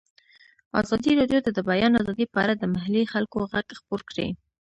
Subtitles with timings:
[0.81, 4.27] ازادي راډیو د د بیان آزادي په اړه د محلي خلکو غږ خپور کړی.